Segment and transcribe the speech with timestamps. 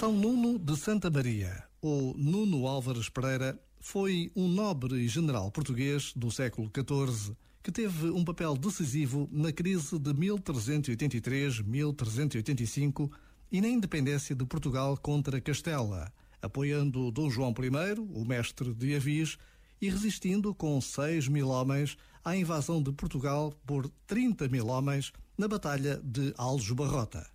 [0.00, 6.30] São Nuno de Santa Maria, ou Nuno Álvares Pereira, foi um nobre general português do
[6.30, 13.10] século XIV que teve um papel decisivo na crise de 1383-1385
[13.52, 19.36] e na independência de Portugal contra Castela, apoiando Dom João I, o mestre de Avis,
[19.82, 25.46] e resistindo com 6 mil homens à invasão de Portugal por 30 mil homens na
[25.46, 27.28] Batalha de Aljubarrota.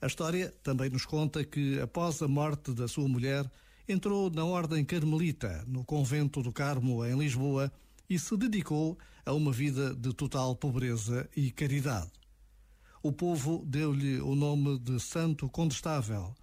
[0.00, 3.50] A história também nos conta que, após a morte da sua mulher,
[3.88, 7.72] entrou na Ordem Carmelita, no Convento do Carmo, em Lisboa,
[8.08, 12.12] e se dedicou a uma vida de total pobreza e caridade.
[13.02, 16.34] O povo deu-lhe o nome de Santo Condestável.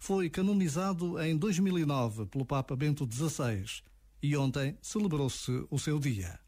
[0.00, 3.64] Foi canonizado em 2009 pelo Papa Bento XVI
[4.22, 6.40] e ontem celebrou-se o seu dia.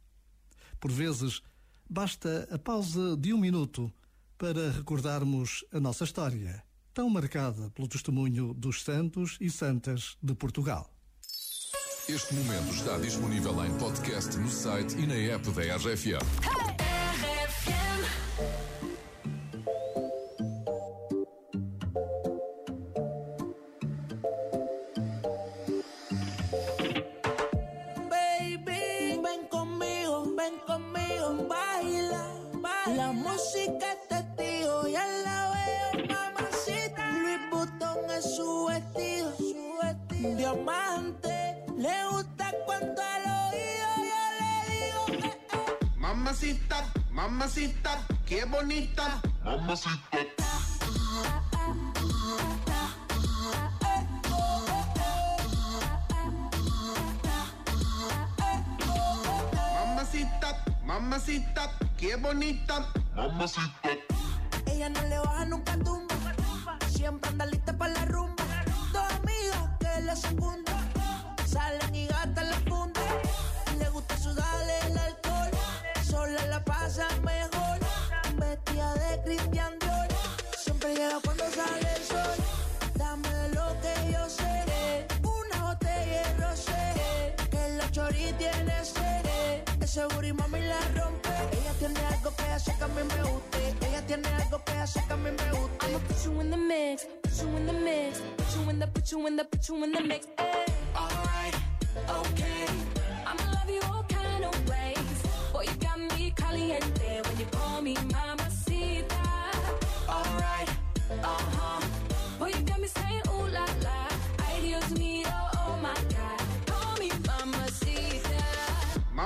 [0.81, 1.43] Por vezes,
[1.89, 3.93] basta a pausa de um minuto
[4.39, 10.91] para recordarmos a nossa história, tão marcada pelo testemunho dos santos e santas de Portugal.
[12.09, 16.64] Este momento está disponível em podcast no site e na app da RFM.
[46.35, 47.91] Mamacita, mamacita,
[48.27, 49.23] qué bonita.
[59.75, 62.91] Mamacita, mamacita, qué bonita.
[64.67, 66.17] Ella no le baja nunca tumba,
[66.89, 68.45] siempre anda lista para la rumba.
[68.93, 70.64] Dos amigas que la secundan,
[88.33, 88.75] tiene
[90.09, 91.29] booty mami la rompe.
[91.53, 93.87] Ella tiene algo que hace que a mí me guste.
[93.87, 95.87] Ella tiene algo que hace que a mí me guste.
[95.87, 98.87] I'ma put you in the mix, put you in the mix, put you in the,
[98.87, 100.27] put you in the, put you in the mix.
[100.39, 100.65] Ay.
[100.97, 101.55] Alright,
[102.09, 102.84] okay.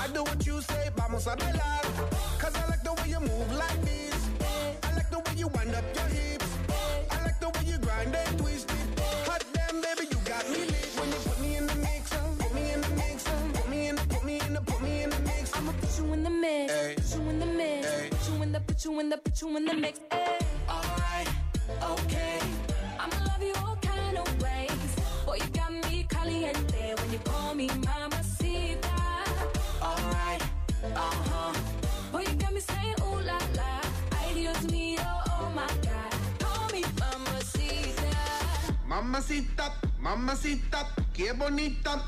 [0.00, 1.82] I do what you say, vamos a bailar.
[2.38, 4.28] Cause I like the way you move like this.
[4.82, 6.46] I like the way you wind up your hips.
[7.10, 9.00] I like the way you grind and twist it.
[9.28, 12.10] Hot damn, baby, you got me lit when you put me in the mix.
[12.38, 13.24] Put me in the mix.
[13.52, 15.52] Put me in the, put me in the, put me in the mix.
[15.54, 16.94] I'ma put you in the mix, Ay.
[16.96, 18.08] put you in the mix, Ay.
[18.10, 20.00] put you in the, put you in the, put you in the mix.
[20.10, 20.38] Ay.
[20.68, 21.28] Alright,
[21.92, 22.38] okay.
[22.98, 24.96] I'ma love you all kind of ways.
[25.26, 26.69] Boy, you got me caliente
[32.60, 33.80] me saying ooh la la.
[34.20, 35.00] Ay Dios mío,
[35.30, 36.12] oh my God.
[36.38, 38.10] Call me mamacita.
[38.86, 42.02] Mamacita, mamacita, qué bonita.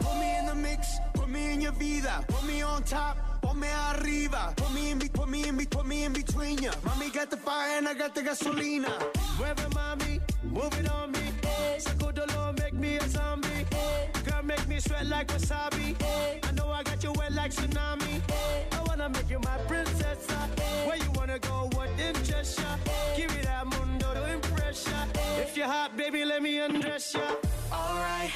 [0.00, 2.24] Put me in the mix, put me in your vida.
[2.28, 4.52] Put me on top, put me arriba.
[4.56, 5.08] Put me in, be-
[5.70, 6.72] put me in, be- put me in between ya.
[6.84, 8.92] Mommy got the fire and I got the gasolina.
[9.74, 11.20] Mami, move it on me.
[11.42, 11.78] Eh.
[11.78, 13.48] Sacudo lo make me a zombie.
[13.72, 14.06] Eh.
[14.24, 15.94] Girl make me sweat like wasabi.
[16.02, 16.38] Eh.
[16.42, 18.20] I know I got you wet like tsunami.
[18.72, 20.26] I wanna make you my princess.
[20.86, 21.68] Where you wanna go?
[21.74, 22.76] What interests ya?
[23.16, 25.04] Give me that mundo to impress ya.
[25.38, 27.20] If you're hot, baby, let me undress ya.
[27.72, 28.32] alright,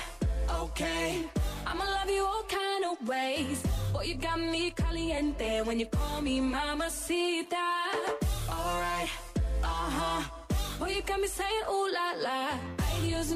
[0.51, 1.25] okay.
[1.67, 3.63] I'ma love you all kind of ways.
[4.05, 7.57] You got me caliente when you call me mamacita.
[8.51, 9.09] Alright,
[9.63, 9.67] Uh
[9.99, 10.23] huh.
[10.79, 12.39] Boy, you got me saying ooh la la.
[12.85, 13.31] Ay Dios